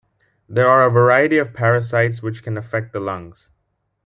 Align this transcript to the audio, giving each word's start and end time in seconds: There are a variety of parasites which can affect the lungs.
There 0.49 0.67
are 0.67 0.83
a 0.83 0.89
variety 0.89 1.37
of 1.37 1.53
parasites 1.53 2.23
which 2.23 2.41
can 2.41 2.57
affect 2.57 2.91
the 2.91 2.99
lungs. 2.99 3.49